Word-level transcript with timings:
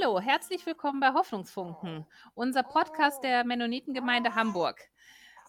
Hallo, 0.00 0.20
herzlich 0.20 0.64
willkommen 0.64 1.00
bei 1.00 1.12
Hoffnungsfunken, 1.12 2.06
unser 2.34 2.62
Podcast 2.62 3.24
der 3.24 3.44
Mennonitengemeinde 3.44 4.34
Hamburg. 4.34 4.80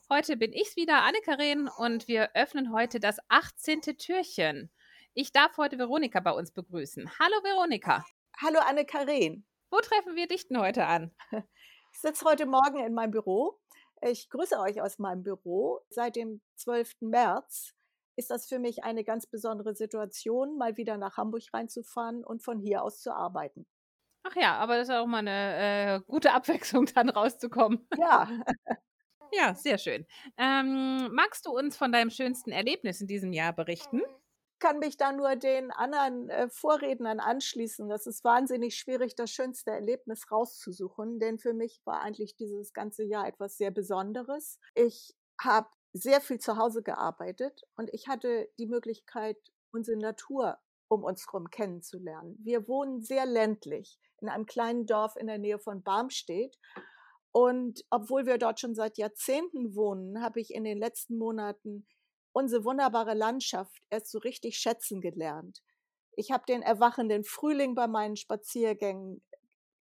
Heute 0.10 0.38
bin 0.38 0.54
ich 0.54 0.76
wieder, 0.76 1.04
Anne-Karin, 1.04 1.70
und 1.78 2.08
wir 2.08 2.32
öffnen 2.34 2.74
heute 2.74 3.00
das 3.00 3.18
18. 3.28 3.82
Türchen. 3.98 4.72
Ich 5.14 5.32
darf 5.32 5.58
heute 5.58 5.78
Veronika 5.78 6.20
bei 6.20 6.32
uns 6.32 6.52
begrüßen. 6.52 7.12
Hallo 7.20 7.44
Veronika. 7.44 8.06
Hallo 8.42 8.60
Anne-Karin. 8.60 9.46
Wo 9.70 9.78
treffen 9.80 10.16
wir 10.16 10.28
dich 10.28 10.48
denn 10.48 10.60
heute 10.60 10.86
an? 10.86 11.12
Ich 11.92 12.00
sitze 12.02 12.26
heute 12.26 12.46
Morgen 12.46 12.80
in 12.80 12.94
meinem 12.94 13.12
Büro. 13.12 13.60
Ich 14.02 14.30
grüße 14.30 14.58
euch 14.60 14.82
aus 14.82 14.98
meinem 14.98 15.22
Büro. 15.22 15.82
Seit 15.90 16.16
dem 16.16 16.42
12. 16.56 17.02
März 17.02 17.76
ist 18.16 18.32
das 18.32 18.48
für 18.48 18.58
mich 18.58 18.84
eine 18.84 19.04
ganz 19.04 19.28
besondere 19.28 19.76
Situation, 19.76 20.58
mal 20.58 20.76
wieder 20.78 20.98
nach 20.98 21.18
Hamburg 21.18 21.44
reinzufahren 21.54 22.24
und 22.24 22.42
von 22.42 22.60
hier 22.60 22.84
aus 22.84 23.02
zu 23.02 23.14
arbeiten. 23.14 23.68
Ach 24.30 24.36
ja, 24.36 24.58
aber 24.58 24.78
das 24.78 24.90
ist 24.90 24.96
auch 24.96 25.08
mal 25.08 25.20
eine 25.20 25.96
äh, 25.96 26.02
gute 26.06 26.34
Abwechslung, 26.34 26.86
dann 26.96 27.10
rauszukommen. 27.10 27.88
Ja. 27.98 28.30
ja, 29.32 29.56
sehr 29.56 29.78
schön. 29.78 30.06
Ähm, 30.38 31.10
magst 31.14 31.46
du 31.46 31.52
uns 31.52 31.78
von 31.78 31.92
deinem 31.92 32.10
schönsten 32.10 32.52
Erlebnis 32.52 33.02
in 33.02 33.08
diesem 33.08 33.34
Jahr 33.34 33.54
berichten? 33.54 34.02
Ich 34.02 34.60
kann 34.60 34.80
mich 34.80 34.98
da 34.98 35.14
nur 35.14 35.36
den 35.36 35.72
anderen 35.72 36.30
äh, 36.30 36.50
Vorrednern 36.50 37.20
anschließen. 37.20 37.88
Das 37.88 38.06
ist 38.06 38.24
wahnsinnig 38.24 38.76
schwierig, 38.76 39.16
das 39.16 39.32
schönste 39.32 39.72
Erlebnis 39.72 40.30
rauszusuchen, 40.30 41.20
denn 41.20 41.40
für 41.40 41.54
mich 41.54 41.82
war 41.86 42.02
eigentlich 42.02 42.36
dieses 42.36 42.74
ganze 42.74 43.04
Jahr 43.04 43.28
etwas 43.28 43.58
sehr 43.58 43.72
Besonderes. 43.72 44.60
Ich 44.76 45.16
habe 45.42 45.70
sehr 45.94 46.22
viel 46.22 46.40
zu 46.40 46.58
Hause 46.58 46.84
gearbeitet 46.84 47.64
und 47.78 47.90
ich 47.94 48.08
hatte 48.08 48.50
die 48.60 48.68
Möglichkeit, 48.68 49.38
unsere 49.72 49.98
Natur 49.98 50.60
um 50.90 51.04
uns 51.04 51.26
herum 51.28 51.50
kennenzulernen. 51.50 52.38
Wir 52.44 52.68
wohnen 52.68 53.02
sehr 53.02 53.26
ländlich 53.26 54.00
in 54.22 54.28
einem 54.28 54.46
kleinen 54.46 54.86
Dorf 54.86 55.16
in 55.16 55.28
der 55.28 55.38
Nähe 55.38 55.60
von 55.60 55.84
Barmstedt. 55.84 56.58
Und 57.32 57.86
obwohl 57.92 58.26
wir 58.26 58.40
dort 58.40 58.60
schon 58.60 58.76
seit 58.76 58.98
Jahrzehnten 58.98 59.76
wohnen, 59.76 60.22
habe 60.22 60.42
ich 60.42 60.54
in 60.54 60.64
den 60.64 60.80
letzten 60.80 61.18
Monaten 61.18 61.88
unsere 62.34 62.64
wunderbare 62.66 63.14
Landschaft 63.14 63.82
erst 63.90 64.12
so 64.12 64.18
richtig 64.20 64.58
schätzen 64.58 65.00
gelernt. 65.00 65.62
Ich 66.16 66.32
habe 66.32 66.44
den 66.48 66.64
erwachenden 66.64 67.24
Frühling 67.24 67.76
bei 67.76 67.88
meinen 67.88 68.16
Spaziergängen 68.16 69.24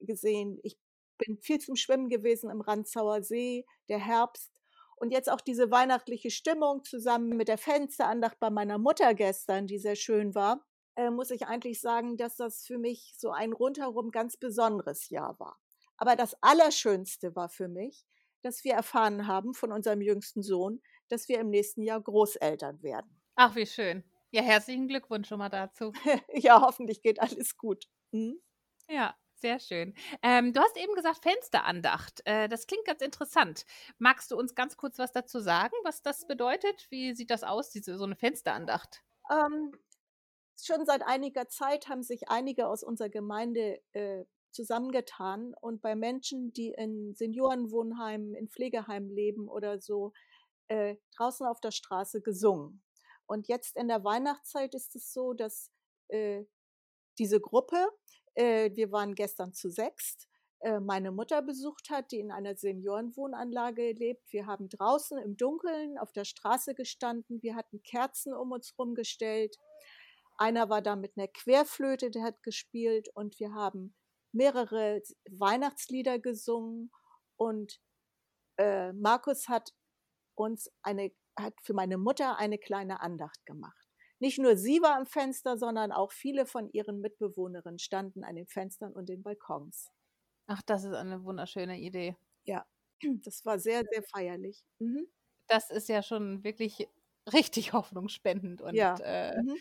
gesehen. 0.01 0.61
Ich 0.63 0.79
bin 1.17 1.39
viel 1.41 1.59
zum 1.59 1.75
Schwimmen 1.75 2.11
gewesen 2.11 2.51
im 2.51 2.61
Ranzauer 2.61 3.23
See, 3.23 3.65
der 3.89 3.99
Herbst. 3.99 4.53
Und 4.97 5.11
jetzt 5.11 5.31
auch 5.31 5.41
diese 5.41 5.71
weihnachtliche 5.71 6.31
Stimmung 6.31 6.85
zusammen 6.85 7.31
mit 7.31 7.49
der 7.49 7.59
Fensterandacht 7.59 8.39
bei 8.39 8.51
meiner 8.51 8.79
Mutter 8.79 9.15
gestern, 9.15 9.67
die 9.67 9.79
sehr 9.79 9.97
schön 9.97 10.35
war 10.35 10.68
äh, 10.99 11.11
muss 11.11 11.31
ich 11.31 11.47
eigentlich 11.47 11.81
sagen, 11.81 12.17
dass 12.17 12.35
das 12.35 12.67
für 12.67 12.77
mich 12.77 13.15
so 13.17 13.31
ein 13.31 13.53
rundherum 13.53 14.11
ganz 14.11 14.37
besonderes 14.37 15.11
Jahr 15.11 15.39
war. 15.39 15.57
Aber 15.97 16.17
das 16.17 16.37
Allerschönste 16.43 17.37
war 17.37 17.49
für 17.49 17.69
mich, 17.69 18.05
dass 18.43 18.65
wir 18.65 18.75
erfahren 18.75 19.29
haben 19.29 19.55
von 19.55 19.71
unserem 19.71 20.01
jüngsten 20.01 20.43
Sohn, 20.43 20.83
dass 21.09 21.29
wir 21.29 21.39
im 21.39 21.51
nächsten 21.51 21.83
Jahr 21.83 22.01
Großeltern 22.01 22.83
werden. 22.83 23.21
Ach, 23.37 23.55
wie 23.55 23.67
schön. 23.67 24.03
Ja, 24.31 24.43
herzlichen 24.43 24.89
Glückwunsch 24.89 25.29
schon 25.29 25.39
mal 25.39 25.49
dazu. 25.49 25.93
ja, 26.35 26.61
hoffentlich 26.61 27.01
geht 27.01 27.21
alles 27.21 27.57
gut. 27.57 27.85
Hm? 28.13 28.41
Ja, 28.89 29.17
sehr 29.35 29.61
schön. 29.61 29.95
Ähm, 30.23 30.53
du 30.53 30.61
hast 30.61 30.77
eben 30.77 30.95
gesagt 30.97 31.23
Fensterandacht. 31.23 32.23
Äh, 32.25 32.49
das 32.49 32.67
klingt 32.67 32.85
ganz 32.85 33.03
interessant. 33.03 33.65
Magst 33.99 34.33
du 34.33 34.37
uns 34.37 34.57
ganz 34.57 34.77
kurz 34.77 34.99
was 34.99 35.13
dazu 35.13 35.39
sagen, 35.39 35.75
was 35.85 36.03
das 36.03 36.27
bedeutet? 36.27 36.89
Wie 36.91 37.15
sieht 37.15 37.31
das 37.31 37.45
aus, 37.45 37.71
diese 37.71 37.97
so 37.97 38.05
eine 38.05 38.17
Fensterandacht? 38.17 39.05
Ähm, 39.31 39.73
schon 40.67 40.85
seit 40.87 41.03
einiger 41.03 41.49
Zeit 41.49 41.89
haben 41.89 42.03
sich 42.03 42.29
einige 42.29 42.69
aus 42.69 42.83
unserer 42.83 43.09
Gemeinde 43.09 43.81
äh, 43.93 44.25
zusammengetan 44.51 45.55
und 45.61 45.83
bei 45.83 45.95
Menschen, 45.95 46.53
die 46.53 46.75
in 46.77 47.15
Seniorenwohnheimen, 47.15 48.35
in 48.35 48.49
Pflegeheimen 48.49 49.11
leben 49.11 49.49
oder 49.49 49.81
so, 49.81 50.13
äh, 50.69 50.97
draußen 51.17 51.47
auf 51.47 51.61
der 51.61 51.71
Straße 51.71 52.21
gesungen. 52.21 52.83
Und 53.27 53.49
jetzt 53.49 53.77
in 53.77 53.89
der 53.89 54.05
Weihnachtszeit 54.05 54.75
ist 54.75 54.97
es 54.97 55.13
so, 55.13 55.35
dass 55.35 55.71
äh, 56.09 56.45
diese 57.19 57.41
Gruppe, 57.41 57.89
äh, 58.35 58.71
wir 58.75 58.91
waren 58.91 59.15
gestern 59.15 59.53
zu 59.53 59.69
sechst, 59.71 60.29
äh, 60.61 60.81
meine 60.81 61.13
Mutter 61.13 61.43
besucht 61.43 61.91
hat, 61.91 62.11
die 62.11 62.19
in 62.19 62.33
einer 62.33 62.57
Seniorenwohnanlage 62.57 63.93
lebt. 63.93 64.33
Wir 64.33 64.47
haben 64.47 64.69
draußen 64.69 65.19
im 65.19 65.37
Dunkeln 65.37 65.99
auf 65.99 66.13
der 66.13 66.25
Straße 66.25 66.75
gestanden. 66.75 67.43
Wir 67.43 67.55
hatten 67.55 67.83
Kerzen 67.83 68.33
um 68.35 68.51
uns 68.51 68.75
rumgestellt. 68.79 69.57
Einer 70.39 70.71
war 70.71 70.83
da 70.83 70.97
mit 70.97 71.17
einer 71.17 71.29
Querflöte, 71.29 72.11
der 72.11 72.23
hat 72.23 72.43
gespielt 72.43 73.09
und 73.15 73.39
wir 73.41 73.53
haben 73.53 73.95
mehrere 74.33 75.03
Weihnachtslieder 75.31 76.19
gesungen 76.19 76.91
und 77.37 77.81
äh, 78.59 78.93
Markus 78.93 79.49
hat 79.49 79.71
uns 80.37 80.71
eine, 80.83 81.13
hat 81.39 81.55
für 81.63 81.75
meine 81.75 81.99
Mutter 81.99 82.39
eine 82.39 82.59
kleine 82.59 83.01
Andacht 83.01 83.45
gemacht. 83.47 83.89
Nicht 84.21 84.39
nur 84.39 84.57
sie 84.57 84.81
war 84.83 84.97
am 84.97 85.07
Fenster, 85.07 85.59
sondern 85.59 85.93
auch 85.93 86.13
viele 86.13 86.47
von 86.47 86.71
ihren 86.71 87.01
Mitbewohnerinnen 87.01 87.79
standen 87.79 88.25
an 88.25 88.37
den 88.37 88.47
Fenstern 88.47 88.93
und 88.93 89.09
den 89.09 89.23
Balkons. 89.23 89.91
Ach, 90.47 90.63
das 90.63 90.85
ist 90.85 90.95
eine 90.95 91.23
wunderschöne 91.25 91.79
Idee. 91.79 92.17
Ja, 92.45 92.67
das 93.25 93.45
war 93.45 93.59
sehr, 93.59 93.85
sehr 93.91 94.03
feierlich. 94.03 94.65
Mhm. 94.79 95.07
Das 95.47 95.71
ist 95.71 95.89
ja 95.89 96.03
schon 96.03 96.43
wirklich 96.45 96.89
richtig 97.33 97.73
hoffnungsspendend 97.73 98.63
und 98.63 98.75
ja. 98.75 98.97
äh, 98.97 99.41
mhm 99.41 99.57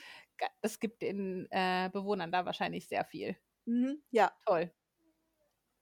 es 0.62 0.80
gibt 0.80 1.02
den 1.02 1.48
äh, 1.52 1.90
Bewohnern 1.92 2.32
da 2.32 2.46
wahrscheinlich 2.46 2.88
sehr 2.88 3.06
viel. 3.06 3.38
Mhm, 3.66 4.02
ja. 4.12 4.32
Toll. 4.46 4.72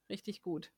Richtig 0.10 0.42
gut. 0.42 0.72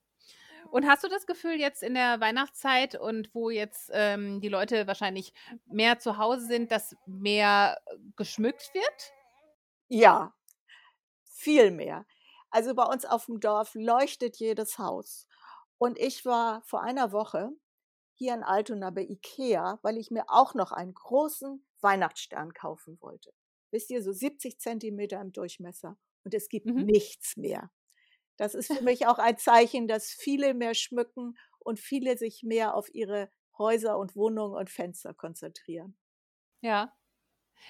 Und 0.72 0.86
hast 0.86 1.04
du 1.04 1.08
das 1.08 1.26
Gefühl 1.26 1.60
jetzt 1.60 1.82
in 1.82 1.94
der 1.94 2.20
Weihnachtszeit 2.20 2.96
und 2.96 3.34
wo 3.34 3.50
jetzt 3.50 3.90
ähm, 3.94 4.42
die 4.42 4.50
Leute 4.50 4.88
wahrscheinlich 4.88 5.34
mehr 5.66 6.00
zu 6.00 6.18
Hause 6.18 6.46
sind, 6.46 6.72
dass 6.72 6.96
mehr 7.06 7.80
äh, 7.86 7.98
geschmückt 8.16 8.74
wird? 8.74 9.14
Ja, 9.88 10.34
viel 11.24 11.72
mehr. 11.72 12.06
Also 12.50 12.76
bei 12.76 12.84
uns 12.84 13.06
auf 13.06 13.28
dem 13.28 13.40
Dorf 13.40 13.76
leuchtet 13.76 14.38
jedes 14.38 14.78
Haus. 14.78 15.28
Und 15.78 15.98
ich 16.00 16.26
war 16.26 16.64
vor 16.64 16.82
einer 16.82 17.12
Woche 17.12 17.52
hier 18.18 18.34
in 18.34 18.44
Altona 18.44 18.90
bei 18.90 19.04
Ikea, 19.04 19.80
weil 19.84 19.98
ich 19.98 20.12
mir 20.12 20.26
auch 20.28 20.54
noch 20.54 20.72
einen 20.72 20.94
großen 20.94 21.66
Weihnachtsstern 21.82 22.54
kaufen 22.54 22.98
wollte 23.02 23.32
wisst 23.72 23.90
ihr, 23.90 24.02
so 24.02 24.12
70 24.12 24.60
Zentimeter 24.60 25.22
im 25.22 25.32
Durchmesser 25.32 25.98
und 26.24 26.34
es 26.34 26.50
gibt 26.50 26.68
mhm. 26.68 26.86
nichts 26.86 27.38
mehr. 27.38 27.72
Das 28.38 28.56
ist 28.56 28.74
für 28.74 28.84
mich 28.84 29.08
auch 29.08 29.20
ein 29.20 29.38
Zeichen, 29.38 29.88
dass 29.88 30.12
viele 30.12 30.54
mehr 30.54 30.74
schmücken 30.74 31.38
und 31.60 31.80
viele 31.80 32.18
sich 32.18 32.44
mehr 32.44 32.76
auf 32.76 32.94
ihre 32.94 33.30
Häuser 33.58 33.98
und 33.98 34.16
Wohnungen 34.16 34.56
und 34.56 34.70
Fenster 34.70 35.14
konzentrieren. 35.14 35.98
Ja, 36.62 36.96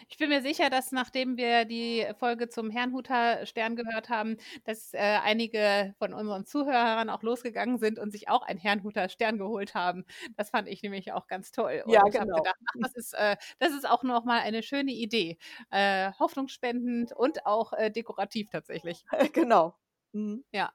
ich 0.08 0.18
bin 0.18 0.30
mir 0.30 0.42
sicher, 0.42 0.70
dass 0.70 0.92
nachdem 0.92 1.38
wir 1.38 1.66
die 1.66 2.06
Folge 2.20 2.50
zum 2.50 2.70
Herrnhuter 2.70 3.46
Stern 3.46 3.76
gehört 3.76 4.10
haben, 4.10 4.38
dass 4.64 4.94
äh, 4.94 4.98
einige 4.98 5.96
von 5.98 6.14
unseren 6.14 6.46
Zuhörern 6.46 7.10
auch 7.10 7.24
losgegangen 7.24 7.78
sind 7.78 8.00
und 8.00 8.12
sich 8.12 8.30
auch 8.30 8.44
einen 8.44 8.60
Herrnhuter 8.60 9.10
Stern 9.10 9.38
geholt 9.38 9.76
haben. 9.76 10.06
Das 10.36 10.50
fand 10.50 10.68
ich 10.68 10.82
nämlich 10.84 11.12
auch 11.14 11.28
ganz 11.28 11.52
toll. 11.52 11.84
Und 11.86 11.92
ja, 11.92 12.04
ich 12.06 12.14
genau. 12.14 12.38
gedacht, 12.38 12.58
ach, 12.68 12.76
das 12.80 12.96
ist, 12.96 13.14
äh, 13.14 13.36
das 13.60 13.74
ist 13.74 13.88
auch 13.88 14.04
nochmal 14.04 14.42
eine 14.42 14.64
schöne 14.64 14.92
Idee. 14.92 15.38
Äh, 15.72 16.12
hoffnungsspendend 16.20 17.14
und 17.14 17.46
auch 17.46 17.74
äh, 17.74 17.92
dekorativ 17.92 18.50
tatsächlich. 18.50 19.06
Genau. 19.34 19.76
Mhm. 20.14 20.44
Ja. 20.52 20.74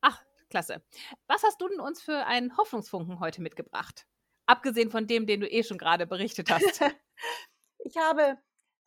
Ach, 0.00 0.22
klasse. 0.50 0.82
Was 1.26 1.42
hast 1.42 1.60
du 1.60 1.68
denn 1.68 1.80
uns 1.80 2.02
für 2.02 2.26
einen 2.26 2.56
Hoffnungsfunken 2.56 3.20
heute 3.20 3.40
mitgebracht? 3.40 4.06
Abgesehen 4.46 4.90
von 4.90 5.06
dem, 5.06 5.26
den 5.26 5.40
du 5.40 5.48
eh 5.48 5.62
schon 5.62 5.78
gerade 5.78 6.06
berichtet 6.06 6.50
hast. 6.50 6.80
Ich 7.84 7.96
habe 7.96 8.38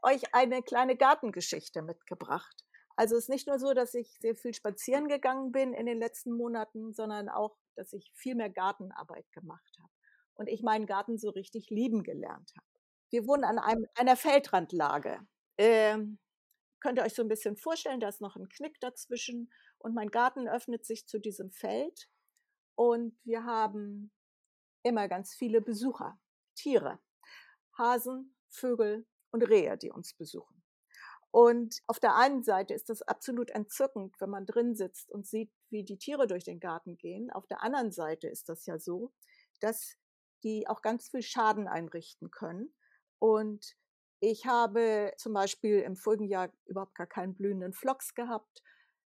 euch 0.01 0.33
eine 0.33 0.63
kleine 0.63 0.95
Gartengeschichte 0.95 1.81
mitgebracht. 1.81 2.63
Also 2.95 3.15
es 3.15 3.23
ist 3.23 3.29
nicht 3.29 3.47
nur 3.47 3.59
so, 3.59 3.73
dass 3.73 3.93
ich 3.93 4.17
sehr 4.19 4.35
viel 4.35 4.53
spazieren 4.53 5.07
gegangen 5.07 5.51
bin 5.51 5.73
in 5.73 5.85
den 5.85 5.99
letzten 5.99 6.31
Monaten, 6.31 6.93
sondern 6.93 7.27
auch, 7.27 7.57
dass 7.75 7.91
ich 7.91 8.11
viel 8.15 8.35
mehr 8.35 8.49
Gartenarbeit 8.49 9.29
gemacht 9.33 9.77
habe 9.79 9.91
und 10.35 10.47
ich 10.47 10.63
meinen 10.63 10.85
Garten 10.85 11.17
so 11.17 11.29
richtig 11.29 11.69
lieben 11.69 12.03
gelernt 12.03 12.53
habe. 12.55 12.67
Wir 13.09 13.27
wohnen 13.27 13.43
an 13.43 13.59
einem, 13.59 13.85
einer 13.95 14.15
Feldrandlage. 14.15 15.19
Ähm, 15.57 16.19
könnt 16.79 16.99
ihr 16.99 17.03
euch 17.03 17.15
so 17.15 17.21
ein 17.21 17.27
bisschen 17.27 17.57
vorstellen, 17.57 17.99
da 17.99 18.07
ist 18.07 18.21
noch 18.21 18.35
ein 18.35 18.47
Knick 18.47 18.79
dazwischen 18.79 19.51
und 19.77 19.93
mein 19.93 20.09
Garten 20.09 20.47
öffnet 20.47 20.85
sich 20.85 21.05
zu 21.07 21.19
diesem 21.19 21.51
Feld 21.51 22.09
und 22.75 23.17
wir 23.23 23.43
haben 23.43 24.11
immer 24.83 25.07
ganz 25.07 25.33
viele 25.33 25.61
Besucher, 25.61 26.19
Tiere, 26.55 26.99
Hasen, 27.77 28.34
Vögel 28.55 29.05
und 29.31 29.43
Rehe, 29.43 29.77
die 29.77 29.91
uns 29.91 30.13
besuchen. 30.13 30.63
Und 31.31 31.81
auf 31.87 31.99
der 31.99 32.15
einen 32.15 32.43
Seite 32.43 32.73
ist 32.73 32.89
das 32.89 33.01
absolut 33.01 33.49
entzückend, 33.49 34.15
wenn 34.21 34.29
man 34.29 34.45
drin 34.45 34.73
sitzt 34.73 35.11
und 35.11 35.27
sieht, 35.27 35.51
wie 35.69 35.83
die 35.83 35.97
Tiere 35.97 36.27
durch 36.27 36.45
den 36.45 36.61
Garten 36.61 36.97
gehen. 36.97 37.29
Auf 37.29 37.45
der 37.45 37.61
anderen 37.61 37.91
Seite 37.91 38.29
ist 38.29 38.47
das 38.47 38.65
ja 38.65 38.79
so, 38.79 39.11
dass 39.59 39.97
die 40.43 40.67
auch 40.67 40.81
ganz 40.81 41.09
viel 41.09 41.21
Schaden 41.21 41.67
einrichten 41.67 42.31
können. 42.31 42.73
Und 43.19 43.75
ich 44.21 44.45
habe 44.45 45.11
zum 45.17 45.33
Beispiel 45.33 45.79
im 45.79 45.97
vorigen 45.97 46.29
Jahr 46.29 46.53
überhaupt 46.67 46.95
gar 46.95 47.07
keinen 47.07 47.35
blühenden 47.35 47.73
Flocks 47.73 48.13
gehabt. 48.13 48.63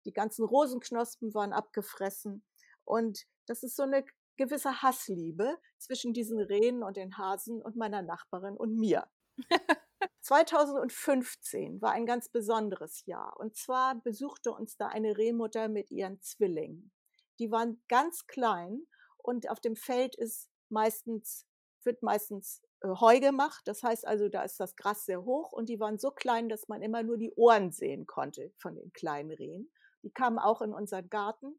Die 0.05 0.13
ganzen 0.13 0.45
Rosenknospen 0.45 1.33
waren 1.33 1.53
abgefressen. 1.53 2.45
Und 2.85 3.27
das 3.47 3.63
ist 3.63 3.77
so 3.77 3.85
eine 3.85 4.05
gewisse 4.37 4.83
Hassliebe 4.83 5.59
zwischen 5.79 6.13
diesen 6.13 6.41
Rehen 6.41 6.83
und 6.83 6.97
den 6.97 7.17
Hasen 7.17 7.63
und 7.63 7.77
meiner 7.77 8.03
Nachbarin 8.03 8.57
und 8.57 8.77
mir. 8.77 9.09
2015 10.23 11.81
war 11.81 11.93
ein 11.93 12.07
ganz 12.07 12.29
besonderes 12.29 13.05
Jahr. 13.07 13.39
Und 13.39 13.57
zwar 13.57 13.95
besuchte 13.95 14.53
uns 14.53 14.77
da 14.77 14.89
eine 14.89 15.17
Rehmutter 15.17 15.69
mit 15.69 15.91
ihren 15.91 16.21
Zwillingen. 16.21 16.93
Die 17.39 17.51
waren 17.51 17.83
ganz 17.89 18.27
klein 18.27 18.87
und 19.19 19.51
auf 19.51 19.61
dem 19.61 19.77
Feld 19.77 20.17
ist 20.17 20.51
meistens, 20.69 21.47
wird 21.85 22.03
meistens 22.03 22.63
äh, 22.81 22.89
Heu 22.89 23.21
gemacht. 23.21 23.63
Das 23.67 23.83
heißt 23.83 24.07
also, 24.07 24.29
da 24.29 24.43
ist 24.43 24.59
das 24.59 24.77
Gras 24.77 25.05
sehr 25.05 25.25
hoch 25.25 25.53
und 25.53 25.69
die 25.69 25.81
waren 25.81 25.99
so 25.99 26.11
klein, 26.11 26.49
dass 26.49 26.69
man 26.69 26.83
immer 26.83 27.03
nur 27.03 27.19
die 27.19 27.33
Ohren 27.35 27.71
sehen 27.73 28.07
konnte 28.07 28.53
von 28.57 28.75
den 28.75 28.93
kleinen 28.93 29.31
Rehen. 29.31 29.71
Die 30.03 30.11
kamen 30.11 30.39
auch 30.39 30.63
in 30.63 30.73
unseren 30.73 31.09
Garten 31.09 31.59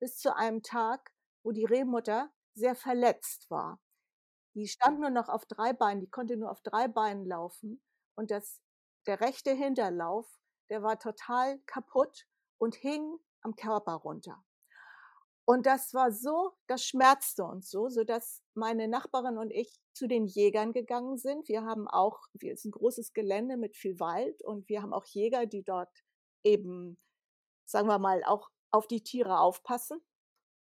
bis 0.00 0.18
zu 0.18 0.34
einem 0.34 0.62
Tag, 0.62 1.12
wo 1.44 1.52
die 1.52 1.64
Rehmutter 1.64 2.30
sehr 2.54 2.74
verletzt 2.74 3.50
war. 3.50 3.80
Die 4.54 4.68
stand 4.68 5.00
nur 5.00 5.10
noch 5.10 5.28
auf 5.28 5.46
drei 5.46 5.72
Beinen, 5.72 6.00
die 6.00 6.10
konnte 6.10 6.36
nur 6.36 6.50
auf 6.50 6.60
drei 6.60 6.88
Beinen 6.88 7.24
laufen 7.24 7.82
und 8.14 8.30
das, 8.30 8.60
der 9.06 9.20
rechte 9.20 9.52
Hinterlauf, 9.52 10.28
der 10.70 10.82
war 10.82 10.98
total 10.98 11.58
kaputt 11.66 12.26
und 12.58 12.74
hing 12.74 13.18
am 13.40 13.56
Körper 13.56 13.94
runter. 13.94 14.44
Und 15.44 15.66
das 15.66 15.92
war 15.92 16.12
so, 16.12 16.52
das 16.68 16.84
schmerzte 16.84 17.44
uns 17.44 17.68
so, 17.68 17.88
so 17.88 18.04
dass 18.04 18.42
meine 18.54 18.86
Nachbarin 18.86 19.38
und 19.38 19.50
ich 19.50 19.80
zu 19.92 20.06
den 20.06 20.26
Jägern 20.26 20.72
gegangen 20.72 21.16
sind. 21.16 21.48
Wir 21.48 21.64
haben 21.64 21.88
auch, 21.88 22.20
wir 22.32 22.52
ist 22.52 22.64
ein 22.64 22.70
großes 22.70 23.12
Gelände 23.12 23.56
mit 23.56 23.76
viel 23.76 23.98
Wald 23.98 24.42
und 24.44 24.68
wir 24.68 24.82
haben 24.82 24.92
auch 24.92 25.04
Jäger, 25.04 25.46
die 25.46 25.64
dort 25.64 25.90
eben, 26.44 26.96
sagen 27.64 27.88
wir 27.88 27.98
mal, 27.98 28.22
auch 28.24 28.50
auf 28.70 28.86
die 28.86 29.02
Tiere 29.02 29.40
aufpassen 29.40 30.00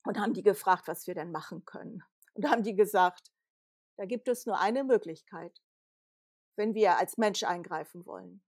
und 0.04 0.18
haben 0.18 0.32
die 0.32 0.42
gefragt, 0.42 0.88
was 0.88 1.06
wir 1.06 1.14
denn 1.14 1.32
machen 1.32 1.64
können. 1.64 2.02
Und 2.34 2.48
haben 2.50 2.62
die 2.62 2.74
gesagt, 2.74 3.31
da 3.96 4.04
gibt 4.04 4.28
es 4.28 4.46
nur 4.46 4.58
eine 4.58 4.84
Möglichkeit, 4.84 5.62
wenn 6.56 6.74
wir 6.74 6.98
als 6.98 7.18
Mensch 7.18 7.42
eingreifen 7.42 8.06
wollen, 8.06 8.42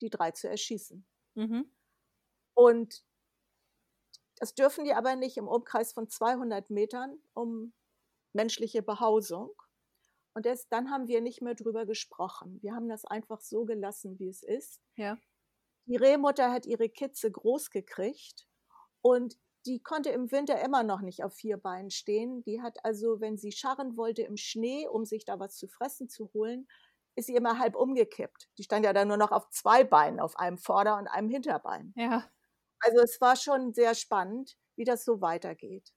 die 0.00 0.10
drei 0.10 0.30
zu 0.32 0.48
erschießen. 0.48 1.06
Mhm. 1.34 1.70
Und 2.54 3.04
das 4.36 4.54
dürfen 4.54 4.84
die 4.84 4.94
aber 4.94 5.16
nicht 5.16 5.36
im 5.36 5.48
Umkreis 5.48 5.92
von 5.92 6.08
200 6.08 6.70
Metern 6.70 7.18
um 7.32 7.72
menschliche 8.32 8.82
Behausung. 8.82 9.50
Und 10.34 10.44
das, 10.44 10.68
dann 10.68 10.90
haben 10.90 11.08
wir 11.08 11.22
nicht 11.22 11.40
mehr 11.40 11.54
drüber 11.54 11.86
gesprochen. 11.86 12.60
Wir 12.62 12.74
haben 12.74 12.88
das 12.88 13.06
einfach 13.06 13.40
so 13.40 13.64
gelassen, 13.64 14.18
wie 14.18 14.28
es 14.28 14.42
ist. 14.42 14.82
Ja. 14.96 15.16
Die 15.86 15.96
Rehmutter 15.96 16.50
hat 16.50 16.66
ihre 16.66 16.90
Kitze 16.90 17.30
groß 17.30 17.70
gekriegt 17.70 18.46
und 19.00 19.38
die 19.66 19.82
konnte 19.82 20.10
im 20.10 20.30
Winter 20.30 20.60
immer 20.62 20.82
noch 20.82 21.00
nicht 21.00 21.24
auf 21.24 21.34
vier 21.34 21.56
Beinen 21.56 21.90
stehen. 21.90 22.42
Die 22.44 22.62
hat 22.62 22.84
also, 22.84 23.20
wenn 23.20 23.36
sie 23.36 23.52
scharren 23.52 23.96
wollte 23.96 24.22
im 24.22 24.36
Schnee, 24.36 24.86
um 24.88 25.04
sich 25.04 25.24
da 25.24 25.38
was 25.40 25.56
zu 25.56 25.66
fressen 25.66 26.08
zu 26.08 26.32
holen, 26.32 26.68
ist 27.16 27.26
sie 27.26 27.34
immer 27.34 27.58
halb 27.58 27.74
umgekippt. 27.74 28.48
Die 28.58 28.62
stand 28.62 28.84
ja 28.84 28.92
dann 28.92 29.08
nur 29.08 29.16
noch 29.16 29.32
auf 29.32 29.48
zwei 29.50 29.84
Beinen, 29.84 30.20
auf 30.20 30.38
einem 30.38 30.58
Vorder- 30.58 30.98
und 30.98 31.08
einem 31.08 31.28
Hinterbein. 31.28 31.92
Ja. 31.96 32.30
Also 32.80 33.00
es 33.00 33.20
war 33.20 33.36
schon 33.36 33.72
sehr 33.72 33.94
spannend, 33.94 34.56
wie 34.76 34.84
das 34.84 35.04
so 35.04 35.20
weitergeht. 35.20 35.92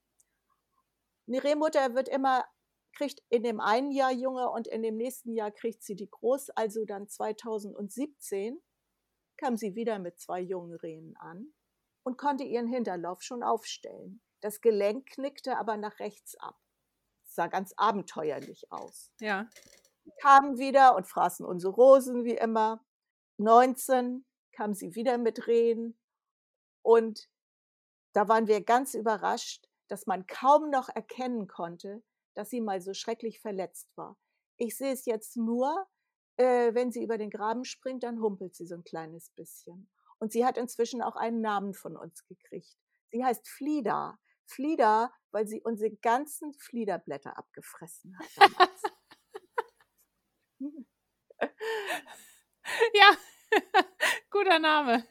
Eine 1.28 1.44
Rehmutter 1.44 1.94
wird 1.94 2.08
immer, 2.08 2.44
kriegt 2.92 3.22
in 3.28 3.42
dem 3.42 3.60
einen 3.60 3.92
Jahr 3.92 4.12
Junge 4.12 4.50
und 4.50 4.66
in 4.66 4.82
dem 4.82 4.96
nächsten 4.96 5.32
Jahr 5.34 5.52
kriegt 5.52 5.82
sie 5.84 5.94
die 5.94 6.10
groß. 6.10 6.50
Also 6.50 6.84
dann 6.86 7.06
2017 7.06 8.60
kam 9.36 9.56
sie 9.56 9.74
wieder 9.74 9.98
mit 9.98 10.18
zwei 10.18 10.40
jungen 10.40 10.74
Rehen 10.74 11.14
an 11.18 11.52
und 12.02 12.18
konnte 12.18 12.44
ihren 12.44 12.66
Hinterlauf 12.66 13.22
schon 13.22 13.42
aufstellen. 13.42 14.22
Das 14.40 14.60
Gelenk 14.60 15.06
knickte 15.10 15.58
aber 15.58 15.76
nach 15.76 15.98
rechts 15.98 16.36
ab. 16.36 16.58
Das 17.24 17.34
sah 17.34 17.46
ganz 17.46 17.72
abenteuerlich 17.76 18.70
aus. 18.72 19.10
Ja. 19.20 19.48
Kamen 20.20 20.58
wieder 20.58 20.96
und 20.96 21.06
fraßen 21.06 21.44
unsere 21.44 21.74
Rosen 21.74 22.24
wie 22.24 22.36
immer. 22.36 22.84
19 23.38 24.24
kam 24.52 24.74
sie 24.74 24.94
wieder 24.94 25.18
mit 25.18 25.46
Rehen 25.46 25.98
und 26.82 27.28
da 28.12 28.28
waren 28.28 28.46
wir 28.46 28.62
ganz 28.62 28.94
überrascht, 28.94 29.68
dass 29.88 30.06
man 30.06 30.26
kaum 30.26 30.70
noch 30.70 30.88
erkennen 30.88 31.46
konnte, 31.46 32.02
dass 32.34 32.50
sie 32.50 32.60
mal 32.60 32.80
so 32.80 32.94
schrecklich 32.94 33.40
verletzt 33.40 33.88
war. 33.96 34.16
Ich 34.56 34.76
sehe 34.76 34.92
es 34.92 35.04
jetzt 35.04 35.36
nur, 35.36 35.86
äh, 36.36 36.74
wenn 36.74 36.90
sie 36.92 37.02
über 37.02 37.18
den 37.18 37.30
Graben 37.30 37.64
springt, 37.64 38.02
dann 38.02 38.20
humpelt 38.20 38.54
sie 38.54 38.66
so 38.66 38.74
ein 38.74 38.84
kleines 38.84 39.30
bisschen. 39.30 39.90
Und 40.20 40.32
sie 40.32 40.44
hat 40.44 40.56
inzwischen 40.58 41.02
auch 41.02 41.16
einen 41.16 41.40
Namen 41.40 41.74
von 41.74 41.96
uns 41.96 42.24
gekriegt. 42.26 42.76
Sie 43.10 43.24
heißt 43.24 43.48
Flieda. 43.48 44.18
Flieda, 44.46 45.12
weil 45.30 45.46
sie 45.46 45.62
unsere 45.62 45.90
ganzen 45.96 46.52
Fliederblätter 46.54 47.38
abgefressen 47.38 48.18
hat. 48.18 48.28
ja, 52.94 53.16
guter 54.30 54.58
Name. 54.58 55.06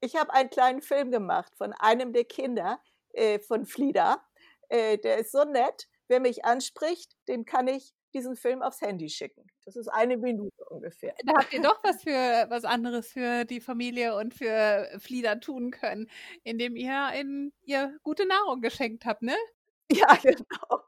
Ich 0.00 0.16
habe 0.16 0.32
einen 0.32 0.50
kleinen 0.50 0.82
Film 0.82 1.10
gemacht 1.10 1.54
von 1.56 1.72
einem 1.72 2.12
der 2.12 2.24
Kinder 2.24 2.80
äh, 3.12 3.38
von 3.38 3.66
Flieda. 3.66 4.24
Äh, 4.68 4.98
der 4.98 5.18
ist 5.18 5.32
so 5.32 5.44
nett. 5.44 5.88
Wer 6.08 6.20
mich 6.20 6.44
anspricht, 6.44 7.16
dem 7.28 7.44
kann 7.44 7.66
ich 7.66 7.95
diesen 8.14 8.36
Film 8.36 8.62
aufs 8.62 8.80
Handy 8.80 9.08
schicken. 9.08 9.46
Das 9.64 9.76
ist 9.76 9.88
eine 9.88 10.16
Minute 10.16 10.64
ungefähr. 10.70 11.14
Da 11.24 11.34
habt 11.34 11.52
ihr 11.52 11.62
doch 11.62 11.82
was 11.82 12.02
für 12.02 12.46
was 12.48 12.64
anderes 12.64 13.12
für 13.12 13.44
die 13.44 13.60
Familie 13.60 14.16
und 14.16 14.34
für 14.34 14.88
Flieder 14.98 15.40
tun 15.40 15.70
können, 15.70 16.08
indem 16.44 16.76
ihr 16.76 17.10
in 17.18 17.52
ihr 17.62 17.98
gute 18.02 18.26
Nahrung 18.26 18.60
geschenkt 18.60 19.04
habt, 19.04 19.22
ne? 19.22 19.36
Ja, 19.90 20.18
genau. 20.20 20.82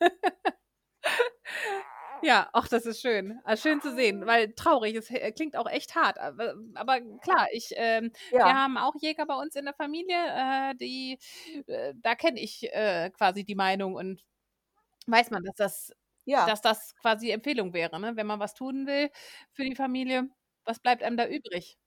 Ja, 2.22 2.48
ach, 2.52 2.68
das 2.68 2.86
ist 2.86 3.00
schön. 3.00 3.40
Also 3.42 3.68
schön 3.68 3.80
zu 3.80 3.94
sehen, 3.96 4.26
weil 4.26 4.52
traurig, 4.52 4.94
es 4.94 5.08
klingt 5.34 5.56
auch 5.56 5.68
echt 5.68 5.96
hart. 5.96 6.18
Aber, 6.18 6.54
aber 6.74 7.00
klar, 7.18 7.48
ich, 7.52 7.70
ähm, 7.74 8.12
ja. 8.30 8.38
wir 8.38 8.54
haben 8.54 8.78
auch 8.78 8.94
Jäger 9.00 9.26
bei 9.26 9.34
uns 9.34 9.56
in 9.56 9.64
der 9.64 9.74
Familie, 9.74 10.16
äh, 10.16 10.74
die, 10.76 11.18
äh, 11.66 11.94
da 11.96 12.14
kenne 12.14 12.38
ich 12.38 12.72
äh, 12.72 13.10
quasi 13.10 13.44
die 13.44 13.56
Meinung 13.56 13.94
und 13.94 14.24
weiß 15.08 15.30
man, 15.30 15.42
dass 15.42 15.56
das, 15.56 15.92
ja. 16.24 16.46
dass 16.46 16.60
das 16.60 16.94
quasi 16.96 17.30
Empfehlung 17.30 17.72
wäre, 17.72 18.00
ne? 18.00 18.16
wenn 18.16 18.26
man 18.26 18.40
was 18.40 18.54
tun 18.54 18.86
will 18.86 19.10
für 19.52 19.64
die 19.64 19.74
Familie. 19.74 20.28
Was 20.64 20.78
bleibt 20.78 21.02
einem 21.02 21.16
da 21.16 21.26
übrig? 21.26 21.78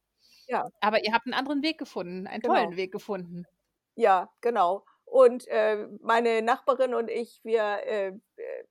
Ja. 0.47 0.69
Aber 0.81 1.03
ihr 1.03 1.13
habt 1.13 1.25
einen 1.25 1.33
anderen 1.33 1.63
Weg 1.63 1.77
gefunden, 1.77 2.27
einen 2.27 2.41
genau. 2.41 2.55
tollen 2.55 2.75
Weg 2.75 2.91
gefunden. 2.91 3.45
Ja, 3.95 4.29
genau. 4.41 4.85
Und 5.05 5.47
äh, 5.47 5.87
meine 6.01 6.41
Nachbarin 6.41 6.93
und 6.93 7.09
ich, 7.09 7.39
wir 7.43 7.61
äh, 7.85 8.13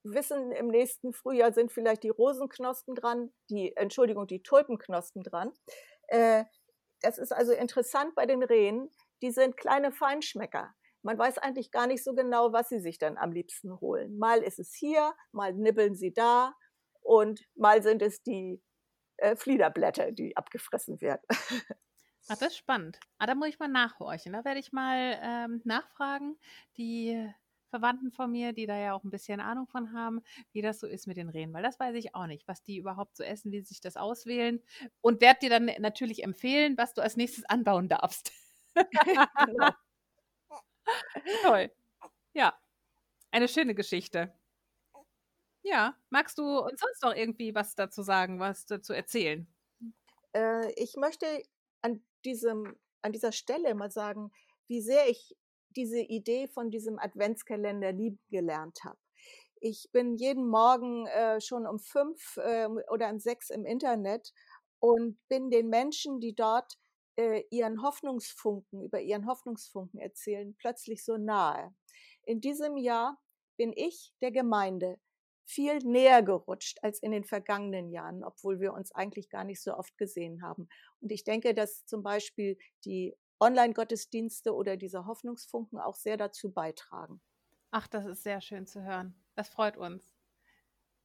wissen, 0.03 0.53
im 0.53 0.69
nächsten 0.69 1.13
Frühjahr 1.13 1.53
sind 1.53 1.73
vielleicht 1.73 2.03
die 2.03 2.11
Rosenknospen 2.11 2.95
dran, 2.95 3.33
die, 3.49 3.75
Entschuldigung, 3.77 4.27
die 4.27 4.43
Tulpenknospen 4.43 5.23
dran. 5.23 5.53
Äh, 6.09 6.45
das 7.01 7.19
ist 7.19 7.33
also 7.33 7.53
interessant 7.53 8.15
bei 8.15 8.27
den 8.27 8.43
Rehen. 8.43 8.91
Die 9.23 9.31
sind 9.31 9.57
kleine 9.57 9.93
Feinschmecker. 9.93 10.75
Man 11.05 11.19
weiß 11.19 11.39
eigentlich 11.39 11.71
gar 11.71 11.87
nicht 11.87 12.05
so 12.05 12.15
genau, 12.15 12.53
was 12.53 12.69
sie 12.71 12.81
sich 12.81 12.99
dann 12.99 13.19
am 13.19 13.33
liebsten 13.33 13.81
holen. 13.81 14.19
Mal 14.19 14.43
ist 14.43 14.59
es 14.59 14.75
hier, 14.75 15.15
mal 15.33 15.53
nibbeln 15.55 15.95
sie 15.97 16.13
da 16.15 16.55
und 17.03 17.43
mal 17.57 17.83
sind 17.83 18.03
es 18.03 18.23
die 18.23 18.63
äh, 19.19 19.37
Fliederblätter, 19.37 20.13
die 20.13 20.37
abgefressen 20.37 21.01
werden. 21.01 21.23
Ach, 22.29 22.37
das 22.39 22.49
ist 22.53 22.57
spannend. 22.59 22.99
Ah, 23.19 23.27
da 23.27 23.35
muss 23.35 23.49
ich 23.49 23.59
mal 23.59 23.69
nachhorchen. 23.69 24.33
Da 24.33 24.45
werde 24.45 24.61
ich 24.61 24.73
mal 24.73 25.19
ähm, 25.23 25.61
nachfragen. 25.65 26.39
Die 26.79 27.29
Verwandten 27.71 28.13
von 28.13 28.31
mir, 28.31 28.53
die 28.53 28.67
da 28.67 28.79
ja 28.79 28.95
auch 28.95 29.05
ein 29.05 29.11
bisschen 29.11 29.41
Ahnung 29.41 29.67
von 29.67 29.93
haben, 29.93 30.23
wie 30.53 30.63
das 30.63 30.79
so 30.81 30.87
ist 30.87 31.07
mit 31.07 31.17
den 31.17 31.29
Rehen, 31.29 31.53
weil 31.53 31.63
das 31.63 31.79
weiß 31.81 31.95
ich 31.97 32.15
auch 32.15 32.27
nicht, 32.27 32.47
was 32.49 32.63
die 32.63 32.79
überhaupt 32.79 33.17
so 33.17 33.25
essen, 33.25 33.51
wie 33.53 33.59
sie 33.61 33.67
sich 33.67 33.81
das 33.81 33.97
auswählen 33.97 34.63
und 35.01 35.21
werde 35.21 35.41
dir 35.41 35.51
dann 35.51 35.71
natürlich 35.81 36.23
empfehlen, 36.23 36.79
was 36.79 36.95
du 36.95 37.03
als 37.03 37.17
nächstes 37.17 37.45
anbauen 37.47 37.89
darfst. 37.89 38.33
Genau. 39.45 39.75
Toll. 41.43 41.71
Ja, 42.33 42.59
eine 43.31 43.49
schöne 43.49 43.75
Geschichte. 43.75 44.33
Ja, 45.63 45.97
magst 46.11 46.39
du 46.39 46.59
uns 46.59 46.81
sonst 46.81 47.03
noch 47.03 47.15
irgendwie 47.15 47.55
was 47.55 47.75
dazu 47.75 48.03
sagen, 48.03 48.39
was 48.39 48.67
dazu 48.67 48.93
erzählen? 48.93 49.47
Äh, 50.35 50.73
ich 50.73 50.97
möchte 50.97 51.27
an 51.81 52.05
diesem, 52.25 52.77
an 53.03 53.13
dieser 53.13 53.33
Stelle 53.33 53.75
mal 53.75 53.91
sagen, 53.91 54.31
wie 54.69 54.83
sehr 54.83 55.09
ich 55.09 55.35
diese 55.71 56.01
Idee 56.01 56.49
von 56.49 56.71
diesem 56.71 56.99
Adventskalender 56.99 57.93
lieben 57.93 58.21
gelernt 58.31 58.85
habe. 58.85 58.99
Ich 59.61 59.89
bin 59.93 60.17
jeden 60.17 60.47
Morgen 60.47 61.07
äh, 61.07 61.41
schon 61.41 61.67
um 61.67 61.79
fünf 61.79 62.37
äh, 62.37 62.67
oder 62.91 63.09
um 63.09 63.19
sechs 63.19 63.51
im 63.51 63.65
Internet 63.65 64.33
und 64.79 65.19
bin 65.29 65.51
den 65.51 65.69
Menschen, 65.69 66.21
die 66.21 66.35
dort 66.35 66.79
äh, 67.17 67.43
ihren 67.51 67.83
Hoffnungsfunken, 67.83 68.83
über 68.83 69.01
ihren 69.01 69.27
Hoffnungsfunken 69.27 70.01
erzählen, 70.01 70.55
plötzlich 70.59 71.05
so 71.05 71.17
nahe. 71.17 71.75
In 72.25 72.41
diesem 72.41 72.77
Jahr 72.77 73.21
bin 73.57 73.73
ich 73.75 74.13
der 74.21 74.33
Gemeinde 74.33 74.99
viel 75.47 75.79
näher 75.79 76.23
gerutscht 76.23 76.79
als 76.83 77.01
in 77.01 77.13
den 77.13 77.25
vergangenen 77.25 77.91
Jahren, 77.91 78.25
obwohl 78.25 78.61
wir 78.61 78.73
uns 78.73 78.93
eigentlich 78.93 79.29
gar 79.29 79.45
nicht 79.45 79.63
so 79.63 79.75
oft 79.77 79.97
gesehen 79.99 80.43
haben. 80.43 80.69
Und 81.01 81.13
ich 81.13 81.25
denke, 81.25 81.55
dass 81.55 81.85
zum 81.87 82.03
Beispiel 82.03 82.57
die 82.85 83.15
Online-Gottesdienste 83.41 84.55
oder 84.55 84.77
diese 84.77 85.07
Hoffnungsfunken 85.07 85.79
auch 85.79 85.97
sehr 85.97 86.17
dazu 86.17 86.51
beitragen. 86.51 87.21
Ach, 87.71 87.87
das 87.89 88.07
ist 88.07 88.23
sehr 88.23 88.41
schön 88.41 88.67
zu 88.67 88.83
hören. 88.83 89.15
Das 89.35 89.49
freut 89.49 89.77
uns. 89.77 90.14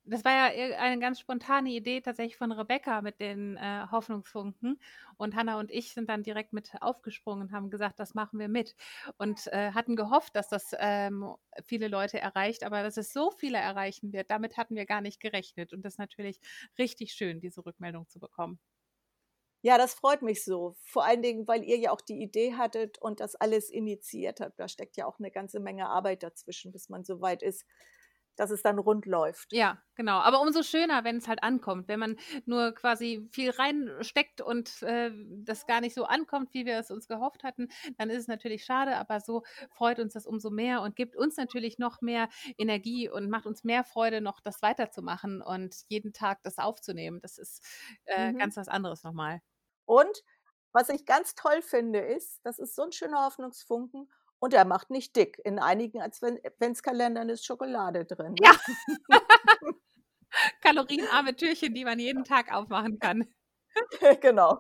Das 0.10 0.26
war 0.26 0.32
ja 0.32 0.78
eine 0.80 1.00
ganz 1.00 1.20
spontane 1.20 1.70
Idee 1.70 2.02
tatsächlich 2.02 2.36
von 2.36 2.52
Rebecca 2.52 3.02
mit 3.02 3.20
den 3.20 3.58
äh, 3.58 3.86
Hoffnungsfunken. 3.92 4.80
Und 5.18 5.36
Hanna 5.36 5.60
und 5.60 5.70
ich 5.72 5.94
sind 5.94 6.10
dann 6.10 6.24
direkt 6.24 6.52
mit 6.52 6.72
aufgesprungen 6.82 7.44
und 7.48 7.52
haben 7.52 7.70
gesagt, 7.70 8.00
das 8.00 8.16
machen 8.16 8.40
wir 8.40 8.48
mit. 8.50 8.76
Und 9.18 9.46
äh, 9.48 9.72
hatten 9.74 9.96
gehofft, 9.96 10.36
dass 10.36 10.50
das 10.50 10.72
ähm, 10.80 11.36
viele 11.64 11.88
Leute 11.90 12.20
erreicht, 12.20 12.64
aber 12.64 12.82
dass 12.82 12.98
es 12.98 13.14
so 13.14 13.30
viele 13.30 13.60
erreichen 13.60 14.12
wird, 14.12 14.32
damit 14.32 14.58
hatten 14.58 14.76
wir 14.76 14.86
gar 14.88 15.02
nicht 15.02 15.20
gerechnet. 15.20 15.74
Und 15.74 15.84
das 15.86 15.94
ist 15.94 16.00
natürlich 16.00 16.40
richtig 16.80 17.14
schön, 17.14 17.40
diese 17.40 17.64
Rückmeldung 17.66 18.08
zu 18.10 18.20
bekommen. 18.20 18.60
Ja, 19.62 19.78
das 19.78 19.94
freut 19.94 20.22
mich 20.22 20.44
so. 20.46 20.76
Vor 20.80 21.04
allen 21.06 21.22
Dingen, 21.22 21.48
weil 21.48 21.64
ihr 21.66 21.78
ja 21.78 21.92
auch 21.92 22.00
die 22.02 22.22
Idee 22.22 22.54
hattet 22.56 22.98
und 23.00 23.20
das 23.20 23.36
alles 23.36 23.70
initiiert 23.70 24.40
habt. 24.40 24.58
Da 24.60 24.70
steckt 24.70 24.96
ja 24.96 25.06
auch 25.06 25.20
eine 25.20 25.32
ganze 25.32 25.60
Menge 25.60 25.90
Arbeit 25.90 26.24
dazwischen, 26.24 26.72
bis 26.72 26.88
man 26.88 27.04
so 27.04 27.20
weit 27.20 27.44
ist, 27.44 27.66
dass 28.40 28.52
es 28.52 28.62
dann 28.62 28.80
rund 28.80 29.06
läuft. 29.06 29.52
Ja, 29.52 29.84
genau. 29.96 30.20
Aber 30.20 30.42
umso 30.42 30.64
schöner, 30.64 31.04
wenn 31.04 31.18
es 31.18 31.28
halt 31.28 31.44
ankommt. 31.44 31.90
Wenn 31.90 32.00
man 32.00 32.16
nur 32.46 32.72
quasi 32.74 33.28
viel 33.32 33.50
reinsteckt 33.50 34.40
und 34.40 34.82
äh, 34.82 35.12
das 35.44 35.68
gar 35.68 35.82
nicht 35.82 35.94
so 35.94 36.06
ankommt, 36.06 36.54
wie 36.54 36.66
wir 36.66 36.80
es 36.80 36.90
uns 36.90 37.10
gehofft 37.10 37.44
hatten, 37.44 37.68
dann 37.98 38.10
ist 38.10 38.20
es 38.20 38.28
natürlich 38.28 38.64
schade. 38.64 38.96
Aber 38.96 39.20
so 39.20 39.44
freut 39.72 40.00
uns 40.00 40.14
das 40.14 40.26
umso 40.26 40.52
mehr 40.52 40.82
und 40.82 40.96
gibt 40.96 41.18
uns 41.18 41.36
natürlich 41.36 41.80
noch 41.80 42.02
mehr 42.02 42.30
Energie 42.58 43.10
und 43.10 43.30
macht 43.30 43.46
uns 43.46 43.66
mehr 43.66 43.84
Freude, 43.84 44.22
noch 44.22 44.40
das 44.40 44.62
weiterzumachen 44.62 45.42
und 45.42 45.76
jeden 45.90 46.14
Tag 46.14 46.42
das 46.44 46.60
aufzunehmen. 46.60 47.20
Das 47.22 47.38
ist 47.38 47.62
äh, 48.06 48.32
mhm. 48.32 48.38
ganz 48.38 48.56
was 48.56 48.70
anderes 48.70 49.04
nochmal. 49.04 49.42
Und 49.84 50.24
was 50.72 50.88
ich 50.88 51.06
ganz 51.06 51.36
toll 51.36 51.62
finde, 51.62 52.00
ist, 52.00 52.40
das 52.46 52.58
ist 52.58 52.76
so 52.76 52.84
ein 52.84 52.92
schöner 52.94 53.26
Hoffnungsfunken 53.26 54.08
und 54.40 54.54
er 54.54 54.66
macht 54.66 54.90
nicht 54.90 55.16
dick. 55.16 55.40
In 55.44 55.60
einigen 55.60 56.02
Adventskalendern 56.02 57.30
ist 57.30 57.46
Schokolade 57.46 58.06
drin. 58.06 58.36
Ja. 58.42 58.52
Kalorienarme 60.62 61.36
Türchen, 61.36 61.74
die 61.74 61.86
man 61.86 62.00
jeden 62.00 62.24
Tag 62.24 62.54
aufmachen 62.54 63.00
kann. 63.00 63.28
genau. 64.22 64.60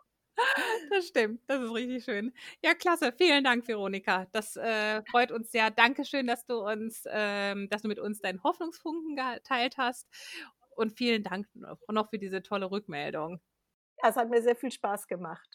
Das 0.89 1.07
stimmt, 1.07 1.41
das 1.47 1.61
ist 1.61 1.73
richtig 1.73 2.03
schön. 2.05 2.33
Ja, 2.63 2.73
klasse. 2.73 3.13
Vielen 3.17 3.43
Dank, 3.43 3.67
Veronika. 3.67 4.25
Das 4.31 4.55
äh, 4.55 5.03
freut 5.11 5.31
uns 5.31 5.51
sehr. 5.51 5.69
Dankeschön, 5.69 6.27
dass 6.27 6.45
du 6.45 6.65
uns, 6.65 7.03
ähm, 7.07 7.67
dass 7.69 7.81
du 7.81 7.89
mit 7.89 7.99
uns 7.99 8.21
deinen 8.21 8.41
Hoffnungsfunken 8.43 9.17
geteilt 9.17 9.77
hast. 9.77 10.07
Und 10.75 10.97
vielen 10.97 11.23
Dank 11.23 11.47
noch 11.89 12.09
für 12.09 12.19
diese 12.19 12.41
tolle 12.41 12.71
Rückmeldung. 12.71 13.41
Ja, 14.01 14.09
es 14.09 14.15
hat 14.15 14.29
mir 14.29 14.41
sehr 14.41 14.55
viel 14.55 14.71
Spaß 14.71 15.07
gemacht. 15.07 15.45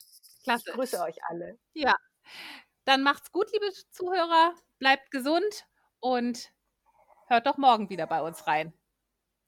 Klasse. 0.43 0.65
Ich 0.69 0.75
grüße 0.75 1.01
euch 1.01 1.17
alle. 1.31 1.59
Ja. 1.73 1.97
Dann 2.85 3.03
macht's 3.03 3.33
gut, 3.33 3.51
liebe 3.53 3.73
Zuhörer. 3.91 4.55
Bleibt 4.79 5.11
gesund 5.11 5.67
und 6.01 6.53
hört 7.29 7.47
doch 7.47 7.57
morgen 7.57 7.89
wieder 7.89 8.07
bei 8.07 8.21
uns 8.21 8.47
rein. 8.47 8.73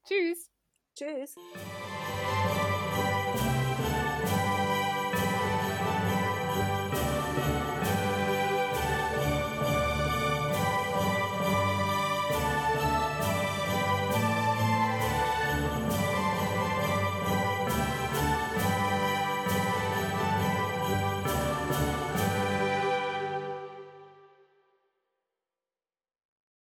Tschüss. 0.04 0.50
Tschüss. 0.94 1.34